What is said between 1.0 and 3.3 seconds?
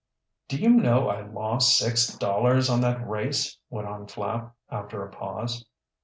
I lost six dollars on that